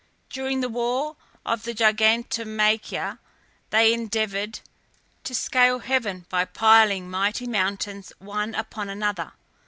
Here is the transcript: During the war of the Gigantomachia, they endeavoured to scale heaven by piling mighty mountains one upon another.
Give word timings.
During 0.31 0.61
the 0.61 0.67
war 0.67 1.15
of 1.45 1.61
the 1.61 1.75
Gigantomachia, 1.75 3.19
they 3.69 3.93
endeavoured 3.93 4.61
to 5.23 5.35
scale 5.35 5.77
heaven 5.77 6.25
by 6.27 6.43
piling 6.43 7.07
mighty 7.07 7.45
mountains 7.45 8.11
one 8.17 8.55
upon 8.55 8.89
another. 8.89 9.33